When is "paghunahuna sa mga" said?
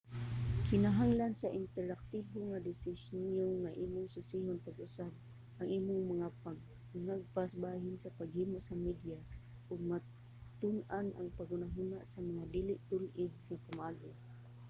11.37-12.43